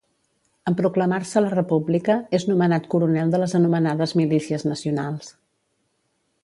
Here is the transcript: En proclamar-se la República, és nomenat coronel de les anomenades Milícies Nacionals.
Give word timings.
En 0.69 0.75
proclamar-se 0.77 1.43
la 1.47 1.51
República, 1.57 2.15
és 2.39 2.47
nomenat 2.53 2.89
coronel 2.95 3.35
de 3.35 3.43
les 3.43 3.55
anomenades 3.61 4.15
Milícies 4.23 4.69
Nacionals. 4.73 5.33